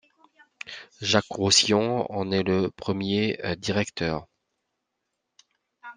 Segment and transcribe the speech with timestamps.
[0.99, 4.25] Jacques Roussillon en est le premier directeur.